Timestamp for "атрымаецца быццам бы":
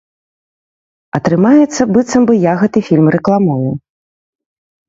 1.19-2.39